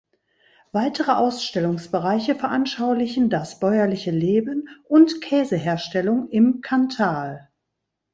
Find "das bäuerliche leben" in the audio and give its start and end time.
3.29-4.67